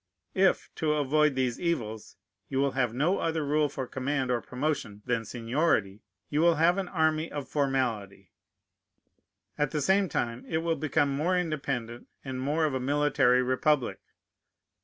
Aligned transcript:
If, 0.33 0.73
to 0.77 0.93
avoid 0.95 1.35
these 1.35 1.59
evils, 1.61 2.15
you 2.49 2.57
will 2.57 2.71
have 2.71 2.91
no 2.91 3.19
other 3.19 3.45
rule 3.45 3.69
for 3.69 3.85
command 3.85 4.31
or 4.31 4.41
promotion 4.41 5.03
than 5.05 5.25
seniority, 5.25 6.01
you 6.27 6.41
will 6.41 6.55
have 6.55 6.79
an 6.79 6.87
army 6.87 7.31
of 7.31 7.47
formality; 7.47 8.31
at 9.59 9.69
the 9.69 9.79
same 9.79 10.09
time 10.09 10.43
it 10.47 10.63
will 10.63 10.75
become 10.75 11.15
more 11.15 11.37
independent 11.37 12.07
and 12.25 12.41
more 12.41 12.65
of 12.65 12.73
a 12.73 12.79
military 12.79 13.43
republic. 13.43 13.99